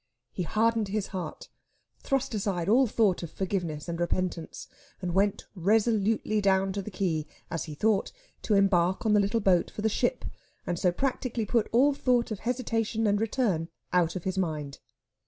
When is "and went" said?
4.99-5.45